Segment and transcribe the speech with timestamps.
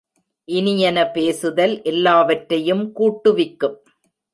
[0.47, 3.77] இனியன பேசுதல் எல்லாவற்றையும் கூட்டுவிக்கும்.